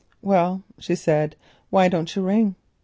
[0.23, 1.35] "Well," she said,
[1.69, 2.55] "why don't you ring?"